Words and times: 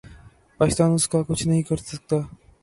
پاکستان 0.59 0.91
اس 0.93 1.07
کا 1.07 1.21
کچھ 1.27 1.47
نہیں 1.47 1.61
کر 1.61 1.77
سکتا۔ 1.89 2.17